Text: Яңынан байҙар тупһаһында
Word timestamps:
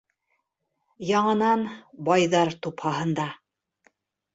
Яңынан 1.11 1.67
байҙар 2.11 2.59
тупһаһында 2.67 3.33